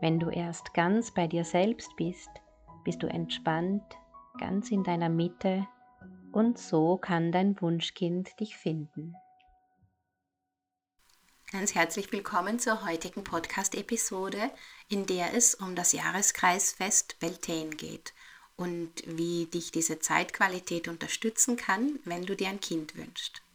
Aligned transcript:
Wenn 0.00 0.20
du 0.20 0.28
erst 0.28 0.74
ganz 0.74 1.10
bei 1.10 1.26
dir 1.26 1.44
selbst 1.44 1.96
bist, 1.96 2.28
bist 2.84 3.02
du 3.02 3.06
entspannt, 3.06 3.82
ganz 4.38 4.70
in 4.70 4.84
deiner 4.84 5.08
Mitte 5.08 5.66
und 6.32 6.58
so 6.58 6.98
kann 6.98 7.32
dein 7.32 7.58
Wunschkind 7.62 8.38
dich 8.38 8.58
finden. 8.58 9.14
Ganz 11.50 11.74
herzlich 11.74 12.12
willkommen 12.12 12.58
zur 12.58 12.84
heutigen 12.84 13.24
Podcast-Episode, 13.24 14.50
in 14.90 15.06
der 15.06 15.32
es 15.32 15.54
um 15.54 15.74
das 15.74 15.92
Jahreskreisfest 15.92 17.18
Beltane 17.18 17.70
geht 17.70 18.12
und 18.56 18.90
wie 19.06 19.46
dich 19.46 19.70
diese 19.70 19.98
Zeitqualität 19.98 20.88
unterstützen 20.88 21.56
kann, 21.56 22.00
wenn 22.04 22.26
du 22.26 22.36
dir 22.36 22.48
ein 22.48 22.60
Kind 22.60 22.96
wünschst. 22.96 23.45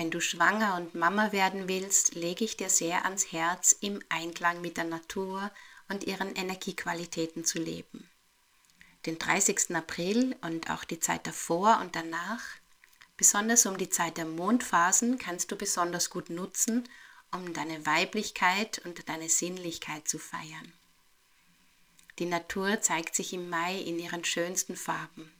Wenn 0.00 0.10
du 0.10 0.22
schwanger 0.22 0.76
und 0.76 0.94
Mama 0.94 1.30
werden 1.30 1.68
willst, 1.68 2.14
lege 2.14 2.42
ich 2.42 2.56
dir 2.56 2.70
sehr 2.70 3.04
ans 3.04 3.32
Herz, 3.32 3.76
im 3.82 4.02
Einklang 4.08 4.62
mit 4.62 4.78
der 4.78 4.84
Natur 4.84 5.50
und 5.90 6.04
ihren 6.04 6.34
Energiequalitäten 6.34 7.44
zu 7.44 7.58
leben. 7.58 8.08
Den 9.04 9.18
30. 9.18 9.76
April 9.76 10.36
und 10.40 10.70
auch 10.70 10.84
die 10.84 11.00
Zeit 11.00 11.26
davor 11.26 11.80
und 11.82 11.96
danach, 11.96 12.40
besonders 13.18 13.66
um 13.66 13.76
die 13.76 13.90
Zeit 13.90 14.16
der 14.16 14.24
Mondphasen, 14.24 15.18
kannst 15.18 15.52
du 15.52 15.56
besonders 15.56 16.08
gut 16.08 16.30
nutzen, 16.30 16.88
um 17.30 17.52
deine 17.52 17.84
Weiblichkeit 17.84 18.80
und 18.86 19.06
deine 19.06 19.28
Sinnlichkeit 19.28 20.08
zu 20.08 20.18
feiern. 20.18 20.72
Die 22.18 22.24
Natur 22.24 22.80
zeigt 22.80 23.14
sich 23.14 23.34
im 23.34 23.50
Mai 23.50 23.78
in 23.78 23.98
ihren 23.98 24.24
schönsten 24.24 24.76
Farben. 24.76 25.30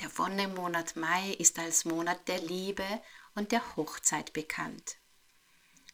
Der 0.00 0.18
Wonnemonat 0.18 0.96
Mai 0.96 1.30
ist 1.34 1.58
als 1.58 1.84
Monat 1.84 2.26
der 2.28 2.40
Liebe 2.40 2.86
und 3.34 3.52
der 3.52 3.76
Hochzeit 3.76 4.32
bekannt. 4.32 4.96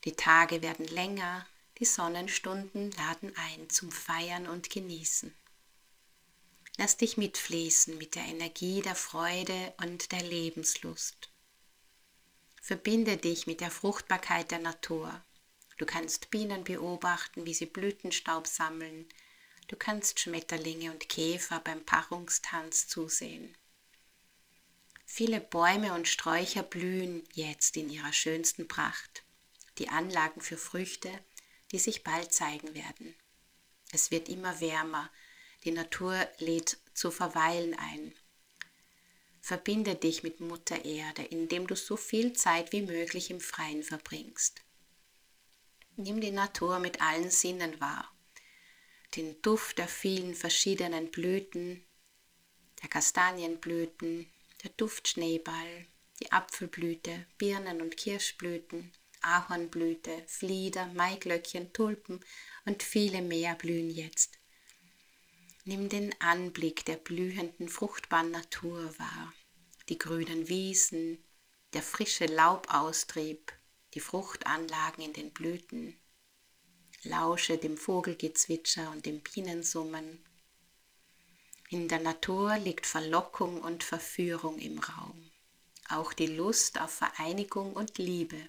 Die 0.05 0.17
Tage 0.17 0.63
werden 0.63 0.87
länger, 0.87 1.47
die 1.79 1.85
Sonnenstunden 1.85 2.91
laden 2.93 3.37
ein 3.37 3.69
zum 3.71 3.93
Feiern 3.93 4.47
und 4.47 4.71
Genießen. 4.71 5.35
Lass 6.79 6.97
dich 6.97 7.19
mitfließen 7.19 7.99
mit 7.99 8.15
der 8.15 8.25
Energie 8.25 8.81
der 8.81 8.95
Freude 8.95 9.75
und 9.83 10.13
der 10.13 10.23
Lebenslust. 10.23 11.31
Verbinde 12.63 13.17
dich 13.17 13.47
mit 13.47 13.61
der 13.61 13.71
Fruchtbarkeit 13.71 14.51
der 14.51 14.61
Natur. 14.61 15.23
Du 15.77 15.87
kannst 15.87 16.31
Bienen 16.31 16.65
beobachten, 16.65 17.45
wie 17.45 17.55
sie 17.55 17.67
Blütenstaub 17.67 18.47
sammeln. 18.47 19.09
Du 19.69 19.77
kannst 19.77 20.21
Schmetterlinge 20.21 20.91
und 20.91 21.09
Käfer 21.09 21.61
beim 21.61 21.85
Paarungstanz 21.85 22.89
zusehen. 22.89 23.57
Viele 25.13 25.41
Bäume 25.41 25.93
und 25.95 26.07
Sträucher 26.07 26.63
blühen 26.63 27.25
jetzt 27.33 27.77
in 27.77 27.91
ihrer 27.91 28.13
schönsten 28.13 28.69
Pracht. 28.69 29.25
Die 29.79 29.89
Anlagen 29.89 30.41
für 30.41 30.57
Früchte, 30.57 31.11
die 31.73 31.81
sich 31.81 32.05
bald 32.05 32.33
zeigen 32.33 32.75
werden. 32.75 33.17
Es 33.91 34.13
wird 34.13 34.29
immer 34.29 34.61
wärmer. 34.61 35.11
Die 35.65 35.73
Natur 35.73 36.29
lädt 36.39 36.79
zu 36.95 37.11
verweilen 37.11 37.77
ein. 37.77 38.15
Verbinde 39.41 39.97
dich 39.97 40.23
mit 40.23 40.39
Mutter 40.39 40.85
Erde, 40.85 41.25
indem 41.25 41.67
du 41.67 41.75
so 41.75 41.97
viel 41.97 42.33
Zeit 42.35 42.71
wie 42.71 42.83
möglich 42.83 43.33
im 43.33 43.41
Freien 43.41 43.83
verbringst. 43.83 44.63
Nimm 45.97 46.21
die 46.21 46.31
Natur 46.31 46.79
mit 46.79 47.03
allen 47.03 47.33
Sinnen 47.33 47.81
wahr. 47.81 48.09
Den 49.17 49.43
Duft 49.43 49.79
der 49.79 49.89
vielen 49.89 50.37
verschiedenen 50.37 51.11
Blüten, 51.11 51.85
der 52.81 52.89
Kastanienblüten, 52.89 54.31
der 54.63 54.71
Duftschneeball, 54.77 55.87
die 56.21 56.33
Apfelblüte, 56.33 57.27
Birnen- 57.39 57.81
und 57.81 57.97
Kirschblüten, 57.97 58.93
Ahornblüte, 59.23 60.23
Flieder, 60.27 60.87
Maiglöckchen, 60.87 61.73
Tulpen 61.73 62.21
und 62.65 62.83
viele 62.83 63.23
mehr 63.23 63.55
blühen 63.55 63.91
jetzt. 63.91 64.39
Nimm 65.65 65.89
den 65.89 66.15
Anblick 66.21 66.85
der 66.85 66.97
blühenden, 66.97 67.69
fruchtbaren 67.69 68.31
Natur 68.31 68.99
wahr, 68.99 69.33
die 69.89 69.99
grünen 69.99 70.49
Wiesen, 70.49 71.23
der 71.73 71.83
frische 71.83 72.27
Laubaustrieb, 72.27 73.53
die 73.95 74.01
Fruchtanlagen 74.01 75.05
in 75.05 75.13
den 75.13 75.33
Blüten. 75.33 75.99
Lausche 77.03 77.57
dem 77.57 77.77
Vogelgezwitscher 77.77 78.91
und 78.91 79.07
dem 79.07 79.21
Bienensummen 79.21 80.25
in 81.71 81.87
der 81.87 82.01
Natur 82.01 82.59
liegt 82.59 82.85
Verlockung 82.85 83.61
und 83.63 83.85
Verführung 83.85 84.59
im 84.59 84.81
Raum, 84.81 85.31
auch 85.89 86.13
die 86.13 86.27
Lust 86.27 86.81
auf 86.81 86.91
Vereinigung 86.91 87.75
und 87.75 87.97
Liebe. 87.99 88.49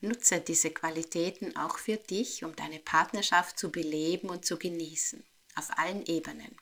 Nutze 0.00 0.40
diese 0.40 0.72
Qualitäten 0.72 1.56
auch 1.56 1.78
für 1.78 1.98
dich, 1.98 2.42
um 2.42 2.56
deine 2.56 2.80
Partnerschaft 2.80 3.60
zu 3.60 3.70
beleben 3.70 4.28
und 4.28 4.44
zu 4.44 4.58
genießen, 4.58 5.24
auf 5.54 5.70
allen 5.78 6.04
Ebenen. 6.04 6.56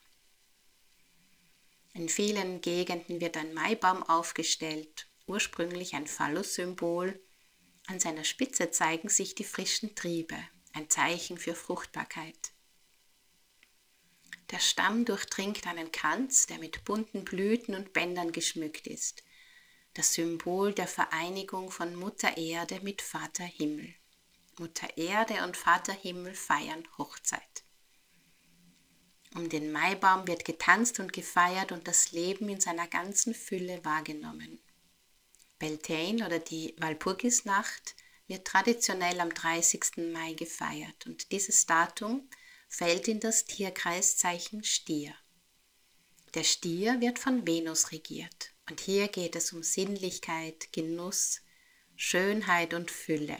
In 1.94 2.10
vielen 2.10 2.60
Gegenden 2.60 3.22
wird 3.22 3.38
ein 3.38 3.54
Maibaum 3.54 4.02
aufgestellt, 4.02 5.06
ursprünglich 5.26 5.94
ein 5.94 6.06
Phallus-Symbol. 6.06 7.18
An 7.86 7.98
seiner 8.00 8.24
Spitze 8.24 8.70
zeigen 8.70 9.08
sich 9.08 9.34
die 9.34 9.44
frischen 9.44 9.94
Triebe, 9.94 10.36
ein 10.74 10.90
Zeichen 10.90 11.38
für 11.38 11.54
Fruchtbarkeit. 11.54 12.52
Der 14.50 14.60
Stamm 14.60 15.04
durchdringt 15.04 15.66
einen 15.66 15.92
Kranz, 15.92 16.46
der 16.46 16.58
mit 16.58 16.84
bunten 16.84 17.24
Blüten 17.24 17.74
und 17.74 17.92
Bändern 17.92 18.32
geschmückt 18.32 18.86
ist. 18.86 19.22
Das 19.94 20.14
Symbol 20.14 20.72
der 20.72 20.86
Vereinigung 20.86 21.70
von 21.70 21.94
Mutter 21.94 22.36
Erde 22.36 22.80
mit 22.82 23.02
Vater 23.02 23.44
Himmel. 23.44 23.94
Mutter 24.58 24.96
Erde 24.96 25.44
und 25.44 25.56
Vater 25.56 25.92
Himmel 25.92 26.34
feiern 26.34 26.86
Hochzeit. 26.96 27.64
Um 29.34 29.48
den 29.48 29.70
Maibaum 29.70 30.26
wird 30.26 30.44
getanzt 30.44 30.98
und 31.00 31.12
gefeiert 31.12 31.70
und 31.70 31.86
das 31.86 32.12
Leben 32.12 32.48
in 32.48 32.60
seiner 32.60 32.88
ganzen 32.88 33.34
Fülle 33.34 33.84
wahrgenommen. 33.84 34.58
Beltane 35.58 36.24
oder 36.24 36.38
die 36.38 36.74
Walpurgisnacht 36.78 37.96
wird 38.26 38.46
traditionell 38.46 39.20
am 39.20 39.34
30. 39.34 40.12
Mai 40.12 40.32
gefeiert 40.32 41.06
und 41.06 41.30
dieses 41.32 41.66
Datum 41.66 42.28
fällt 42.68 43.08
in 43.08 43.20
das 43.20 43.44
Tierkreiszeichen 43.46 44.62
Stier. 44.62 45.14
Der 46.34 46.44
Stier 46.44 47.00
wird 47.00 47.18
von 47.18 47.46
Venus 47.46 47.90
regiert 47.90 48.52
und 48.68 48.80
hier 48.80 49.08
geht 49.08 49.34
es 49.34 49.52
um 49.52 49.62
Sinnlichkeit, 49.62 50.72
Genuss, 50.72 51.40
Schönheit 51.96 52.74
und 52.74 52.90
Fülle. 52.90 53.38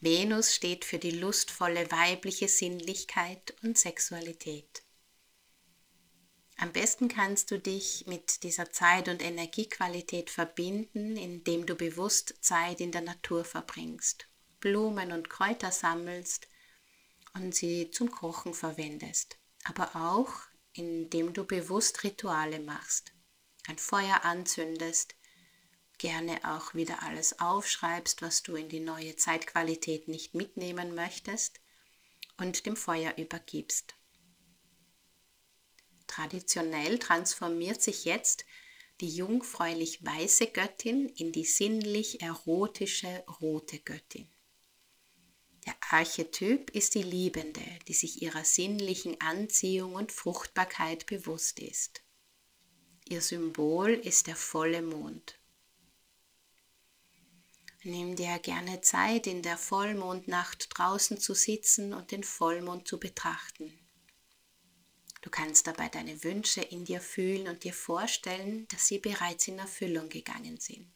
Venus 0.00 0.54
steht 0.54 0.84
für 0.84 0.98
die 0.98 1.12
lustvolle 1.12 1.88
weibliche 1.92 2.48
Sinnlichkeit 2.48 3.54
und 3.62 3.78
Sexualität. 3.78 4.82
Am 6.56 6.72
besten 6.72 7.08
kannst 7.08 7.50
du 7.50 7.58
dich 7.58 8.06
mit 8.06 8.42
dieser 8.42 8.70
Zeit- 8.72 9.08
und 9.08 9.22
Energiequalität 9.22 10.30
verbinden, 10.30 11.16
indem 11.16 11.66
du 11.66 11.74
bewusst 11.74 12.34
Zeit 12.40 12.80
in 12.80 12.90
der 12.90 13.02
Natur 13.02 13.44
verbringst, 13.44 14.26
Blumen 14.60 15.12
und 15.12 15.28
Kräuter 15.28 15.70
sammelst 15.70 16.48
und 17.34 17.54
sie 17.54 17.90
zum 17.90 18.10
Kochen 18.10 18.54
verwendest, 18.54 19.38
aber 19.64 19.96
auch 19.96 20.32
indem 20.74 21.32
du 21.32 21.44
bewusst 21.44 22.02
Rituale 22.02 22.60
machst, 22.60 23.12
ein 23.66 23.78
Feuer 23.78 24.24
anzündest, 24.24 25.14
gerne 25.98 26.40
auch 26.44 26.74
wieder 26.74 27.02
alles 27.02 27.38
aufschreibst, 27.38 28.22
was 28.22 28.42
du 28.42 28.56
in 28.56 28.68
die 28.68 28.80
neue 28.80 29.16
Zeitqualität 29.16 30.08
nicht 30.08 30.34
mitnehmen 30.34 30.94
möchtest 30.94 31.60
und 32.38 32.66
dem 32.66 32.76
Feuer 32.76 33.14
übergibst. 33.18 33.94
Traditionell 36.06 36.98
transformiert 36.98 37.82
sich 37.82 38.04
jetzt 38.04 38.44
die 39.00 39.14
jungfräulich 39.14 40.04
weiße 40.04 40.48
Göttin 40.48 41.08
in 41.08 41.32
die 41.32 41.44
sinnlich 41.44 42.22
erotische 42.22 43.24
rote 43.40 43.78
Göttin. 43.78 44.31
Der 45.66 45.76
Archetyp 45.90 46.70
ist 46.70 46.94
die 46.94 47.02
Liebende, 47.02 47.64
die 47.86 47.92
sich 47.92 48.22
ihrer 48.22 48.44
sinnlichen 48.44 49.20
Anziehung 49.20 49.94
und 49.94 50.10
Fruchtbarkeit 50.10 51.06
bewusst 51.06 51.60
ist. 51.60 52.02
Ihr 53.08 53.20
Symbol 53.20 53.90
ist 53.90 54.26
der 54.26 54.36
volle 54.36 54.82
Mond. 54.82 55.38
Nimm 57.84 58.14
dir 58.14 58.38
gerne 58.38 58.80
Zeit, 58.80 59.26
in 59.26 59.42
der 59.42 59.58
Vollmondnacht 59.58 60.68
draußen 60.70 61.18
zu 61.18 61.34
sitzen 61.34 61.92
und 61.94 62.12
den 62.12 62.22
Vollmond 62.22 62.86
zu 62.86 62.98
betrachten. 62.98 63.76
Du 65.20 65.30
kannst 65.30 65.66
dabei 65.66 65.88
deine 65.88 66.22
Wünsche 66.24 66.60
in 66.60 66.84
dir 66.84 67.00
fühlen 67.00 67.48
und 67.48 67.64
dir 67.64 67.72
vorstellen, 67.72 68.66
dass 68.68 68.86
sie 68.86 68.98
bereits 68.98 69.48
in 69.48 69.58
Erfüllung 69.58 70.08
gegangen 70.08 70.58
sind. 70.58 70.92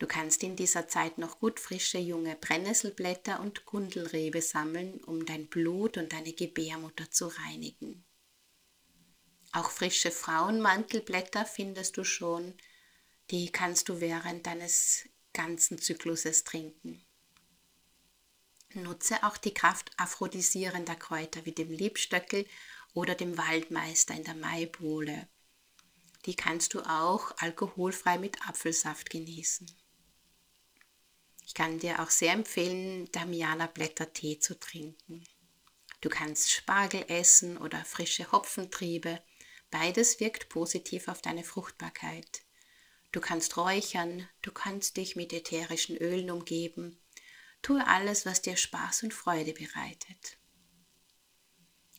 Du 0.00 0.06
kannst 0.06 0.42
in 0.42 0.56
dieser 0.56 0.88
Zeit 0.88 1.18
noch 1.18 1.40
gut 1.40 1.60
frische 1.60 1.98
junge 1.98 2.34
Brennnesselblätter 2.34 3.38
und 3.38 3.66
Gundelrebe 3.66 4.40
sammeln, 4.40 5.04
um 5.04 5.26
dein 5.26 5.46
Blut 5.46 5.98
und 5.98 6.14
deine 6.14 6.32
Gebärmutter 6.32 7.10
zu 7.10 7.26
reinigen. 7.26 8.02
Auch 9.52 9.70
frische 9.70 10.10
Frauenmantelblätter 10.10 11.44
findest 11.44 11.98
du 11.98 12.04
schon, 12.04 12.54
die 13.30 13.52
kannst 13.52 13.90
du 13.90 14.00
während 14.00 14.46
deines 14.46 15.06
ganzen 15.34 15.76
Zykluses 15.76 16.44
trinken. 16.44 17.04
Nutze 18.72 19.22
auch 19.22 19.36
die 19.36 19.52
Kraft 19.52 19.90
aphrodisierender 19.98 20.96
Kräuter 20.96 21.44
wie 21.44 21.52
dem 21.52 21.70
Liebstöckel 21.70 22.46
oder 22.94 23.14
dem 23.14 23.36
Waldmeister 23.36 24.14
in 24.14 24.24
der 24.24 24.34
Maibohle. 24.34 25.28
Die 26.24 26.36
kannst 26.36 26.72
du 26.72 26.80
auch 26.80 27.32
alkoholfrei 27.36 28.16
mit 28.16 28.48
Apfelsaft 28.48 29.10
genießen. 29.10 29.70
Ich 31.50 31.54
kann 31.54 31.80
dir 31.80 31.98
auch 31.98 32.10
sehr 32.10 32.34
empfehlen, 32.34 33.10
Damiana-Blättertee 33.10 34.38
zu 34.38 34.56
trinken. 34.60 35.24
Du 36.00 36.08
kannst 36.08 36.52
Spargel 36.52 37.04
essen 37.08 37.58
oder 37.58 37.84
frische 37.84 38.30
Hopfentriebe. 38.30 39.20
Beides 39.68 40.20
wirkt 40.20 40.48
positiv 40.48 41.08
auf 41.08 41.22
deine 41.22 41.42
Fruchtbarkeit. 41.42 42.42
Du 43.10 43.20
kannst 43.20 43.56
räuchern, 43.56 44.28
du 44.42 44.52
kannst 44.52 44.96
dich 44.96 45.16
mit 45.16 45.32
ätherischen 45.32 45.96
Ölen 45.96 46.30
umgeben. 46.30 47.00
Tue 47.62 47.84
alles, 47.84 48.26
was 48.26 48.42
dir 48.42 48.56
Spaß 48.56 49.02
und 49.02 49.12
Freude 49.12 49.52
bereitet. 49.52 50.38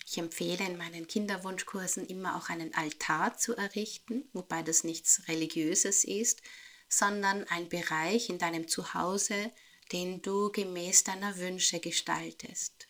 Ich 0.06 0.18
empfehle 0.18 0.66
in 0.66 0.78
meinen 0.78 1.08
Kinderwunschkursen 1.08 2.08
immer 2.08 2.38
auch 2.38 2.48
einen 2.48 2.74
Altar 2.74 3.36
zu 3.36 3.58
errichten, 3.58 4.30
wobei 4.32 4.64
das 4.64 4.86
nichts 4.86 5.28
Religiöses 5.28 6.06
ist, 6.06 6.42
sondern 6.92 7.46
ein 7.46 7.70
Bereich 7.70 8.30
in 8.30 8.38
deinem 8.38 8.68
Zuhause, 8.68 9.52
den 9.92 10.22
du 10.22 10.52
gemäß 10.52 11.06
deiner 11.06 11.38
Wünsche 11.38 11.80
gestaltest. 11.80 12.88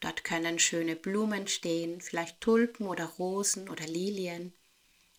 Dort 0.00 0.24
können 0.24 0.58
schöne 0.58 0.96
Blumen 0.96 1.48
stehen, 1.48 2.00
vielleicht 2.00 2.40
Tulpen 2.40 2.86
oder 2.86 3.04
Rosen 3.04 3.68
oder 3.68 3.86
Lilien 3.86 4.54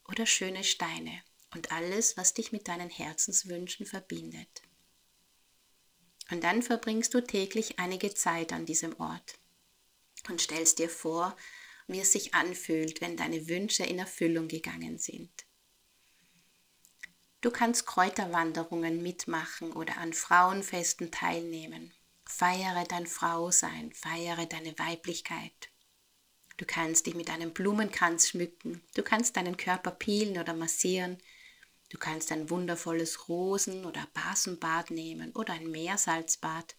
oder 0.07 0.25
schöne 0.25 0.63
Steine 0.63 1.21
und 1.53 1.71
alles, 1.71 2.17
was 2.17 2.33
dich 2.33 2.51
mit 2.51 2.67
deinen 2.67 2.89
Herzenswünschen 2.89 3.85
verbindet. 3.85 4.61
Und 6.31 6.43
dann 6.43 6.61
verbringst 6.61 7.13
du 7.13 7.21
täglich 7.21 7.79
einige 7.79 8.13
Zeit 8.13 8.53
an 8.53 8.65
diesem 8.65 8.97
Ort 8.99 9.39
und 10.29 10.41
stellst 10.41 10.79
dir 10.79 10.89
vor, 10.89 11.35
wie 11.87 11.99
es 11.99 12.13
sich 12.13 12.33
anfühlt, 12.33 13.01
wenn 13.01 13.17
deine 13.17 13.47
Wünsche 13.49 13.83
in 13.83 13.99
Erfüllung 13.99 14.47
gegangen 14.47 14.97
sind. 14.97 15.45
Du 17.43 17.51
kannst 17.51 17.85
Kräuterwanderungen 17.85 19.03
mitmachen 19.03 19.73
oder 19.73 19.97
an 19.97 20.13
Frauenfesten 20.13 21.11
teilnehmen. 21.11 21.93
Feiere 22.25 22.85
dein 22.87 23.05
Frausein, 23.05 23.91
feiere 23.91 24.45
deine 24.45 24.79
Weiblichkeit. 24.79 25.69
Du 26.55 26.63
kannst 26.65 27.05
dich 27.05 27.15
mit 27.15 27.29
einem 27.29 27.51
Blumenkranz 27.51 28.29
schmücken, 28.29 28.81
du 28.95 29.03
kannst 29.03 29.35
deinen 29.35 29.57
Körper 29.57 29.91
peelen 29.91 30.39
oder 30.39 30.53
massieren, 30.53 31.17
du 31.89 31.97
kannst 31.97 32.31
ein 32.31 32.49
wundervolles 32.49 33.27
Rosen- 33.27 33.83
oder 33.83 34.07
Basenbad 34.13 34.91
nehmen 34.91 35.33
oder 35.33 35.51
ein 35.51 35.69
Meersalzbad 35.69 36.77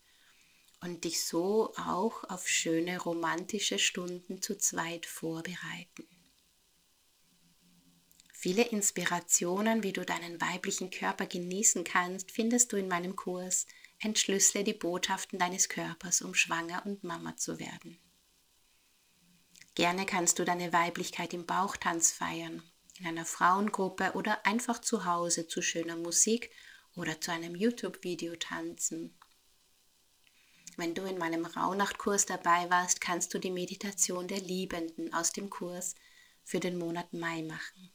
und 0.81 1.05
dich 1.05 1.27
so 1.27 1.75
auch 1.77 2.25
auf 2.31 2.49
schöne 2.49 2.99
romantische 3.03 3.79
Stunden 3.79 4.41
zu 4.41 4.57
zweit 4.57 5.05
vorbereiten. 5.05 6.14
Viele 8.45 8.65
Inspirationen, 8.65 9.83
wie 9.83 9.95
du 9.95 10.05
deinen 10.05 10.39
weiblichen 10.39 10.91
Körper 10.91 11.25
genießen 11.25 11.83
kannst, 11.83 12.31
findest 12.31 12.71
du 12.71 12.77
in 12.77 12.89
meinem 12.89 13.17
Kurs 13.17 13.67
Entschlüssele 14.01 14.65
die 14.65 14.75
Botschaften 14.75 15.39
deines 15.39 15.71
Körpers, 15.71 16.21
um 16.21 16.35
schwanger 16.35 16.85
und 16.85 17.03
Mama 17.05 17.39
zu 17.39 17.59
werden. 17.59 17.99
Gerne 19.75 20.05
kannst 20.05 20.39
du 20.39 20.45
deine 20.45 20.75
Weiblichkeit 20.75 21.33
im 21.33 21.47
Bauchtanz 21.47 22.13
feiern, 22.13 22.63
in 22.99 23.07
einer 23.07 23.25
Frauengruppe 23.25 24.13
oder 24.13 24.45
einfach 24.45 24.79
zu 24.79 25.07
Hause 25.07 25.49
zu 25.49 25.63
schöner 25.63 25.97
Musik 25.97 26.51
oder 26.97 27.19
zu 27.23 27.33
einem 27.33 27.55
YouTube-Video 27.55 28.37
tanzen. 28.37 29.19
Wenn 30.77 30.95
du 30.95 31.05
in 31.05 31.17
meinem 31.17 31.47
Rauhnachtkurs 31.47 32.27
dabei 32.27 32.69
warst, 32.69 33.01
kannst 33.01 33.33
du 33.33 33.39
die 33.39 33.51
Meditation 33.51 34.29
der 34.29 34.41
Liebenden 34.41 35.15
aus 35.15 35.33
dem 35.33 35.49
Kurs 35.49 35.95
für 36.43 36.61
den 36.61 36.77
Monat 36.77 37.15
Mai 37.15 37.41
machen. 37.41 37.94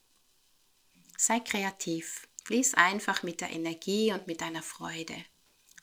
Sei 1.22 1.42
kreativ, 1.42 2.30
fließ 2.46 2.76
einfach 2.76 3.24
mit 3.24 3.42
der 3.42 3.50
Energie 3.50 4.14
und 4.14 4.26
mit 4.26 4.40
deiner 4.40 4.64
Freude. 4.64 5.16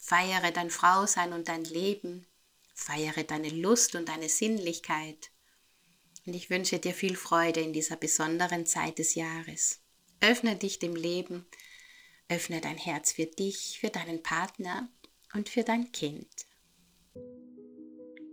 Feiere 0.00 0.50
dein 0.50 0.71
Frausein 0.71 1.35
und 1.35 1.49
dein 1.49 1.62
Leben. 1.65 2.27
Feiere 2.73 3.23
deine 3.23 3.50
Lust 3.50 3.94
und 3.97 4.09
deine 4.09 4.31
Sinnlichkeit. 4.31 5.31
Und 6.25 6.35
ich 6.35 6.49
wünsche 6.49 6.79
dir 6.79 6.94
viel 6.94 7.17
Freude 7.17 7.61
in 7.61 7.75
dieser 7.75 7.97
besonderen 7.97 8.65
Zeit 8.65 8.99
des 8.99 9.15
Jahres. 9.15 9.83
Öffne 10.23 10.56
dich 10.56 10.79
dem 10.79 10.97
Leben, 10.97 11.44
öffne 12.31 12.62
dein 12.62 12.79
Herz 12.79 13.12
für 13.12 13.27
dich, 13.27 13.77
für 13.79 13.91
deinen 13.91 14.23
Partner 14.23 14.89
und 15.35 15.50
für 15.50 15.65
dein 15.65 15.93
Kind. 15.93 16.47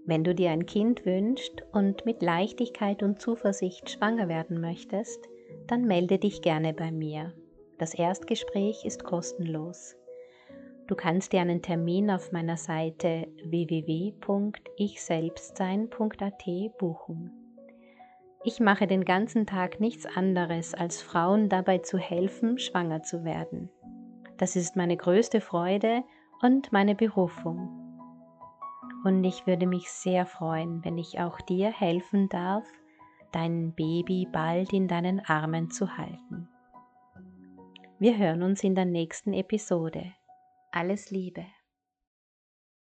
Wenn 0.06 0.24
du 0.24 0.34
dir 0.34 0.52
ein 0.52 0.66
Kind 0.66 1.06
wünschst 1.06 1.64
und 1.74 2.06
mit 2.06 2.22
Leichtigkeit 2.22 3.04
und 3.04 3.22
Zuversicht 3.22 3.90
schwanger 3.90 4.30
werden 4.30 4.62
möchtest, 4.62 5.28
dann 5.68 5.86
melde 5.86 6.18
dich 6.20 6.42
gerne 6.42 6.74
bei 6.74 6.92
mir. 6.92 7.34
Das 7.78 7.94
Erstgespräch 7.94 8.86
ist 8.86 9.04
kostenlos. 9.04 9.98
Du 10.88 10.96
kannst 10.96 11.34
dir 11.34 11.42
einen 11.42 11.62
Termin 11.62 12.10
auf 12.12 12.32
meiner 12.32 12.56
Seite 12.58 13.28
www.ichselbstsein.at 13.46 16.46
buchen. 16.78 17.32
Ich 18.44 18.60
mache 18.60 18.88
den 18.88 19.06
ganzen 19.06 19.46
Tag 19.46 19.80
nichts 19.80 20.06
anderes, 20.06 20.74
als 20.74 21.02
Frauen 21.02 21.48
dabei 21.48 21.78
zu 21.78 21.98
helfen, 21.98 22.60
schwanger 22.60 23.02
zu 23.02 23.24
werden. 23.24 23.70
Das 24.38 24.58
ist 24.58 24.76
meine 24.76 24.98
größte 24.98 25.40
Freude 25.40 26.04
und 26.42 26.74
meine 26.74 26.96
Berufung. 26.96 27.70
Und 29.06 29.24
ich 29.24 29.48
würde 29.48 29.66
mich 29.66 29.90
sehr 29.90 30.26
freuen, 30.26 30.84
wenn 30.84 30.98
ich 30.98 31.22
auch 31.22 31.40
dir 31.40 31.72
helfen 31.72 32.28
darf, 32.28 32.66
dein 33.34 33.74
Baby 33.74 34.28
bald 34.32 34.72
in 34.72 34.88
deinen 34.88 35.20
Armen 35.20 35.70
zu 35.70 35.98
halten. 35.98 36.48
Wir 38.00 38.18
hören 38.18 38.44
uns 38.44 38.64
in 38.64 38.76
der 38.76 38.86
nächsten 38.86 39.34
Episode. 39.34 40.14
Alles 40.72 41.12
Liebe. 41.12 41.46